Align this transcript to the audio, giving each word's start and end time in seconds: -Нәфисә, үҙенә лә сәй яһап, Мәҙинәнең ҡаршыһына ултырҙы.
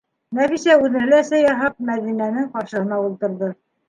-Нәфисә, 0.35 0.77
үҙенә 0.85 1.03
лә 1.09 1.19
сәй 1.27 1.41
яһап, 1.43 1.75
Мәҙинәнең 1.89 2.47
ҡаршыһына 2.57 2.99
ултырҙы. 3.03 3.51